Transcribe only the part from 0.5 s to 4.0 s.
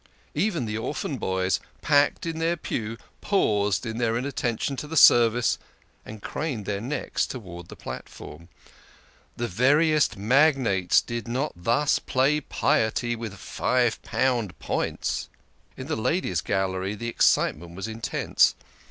the orphan boys, packed in their pew, paused in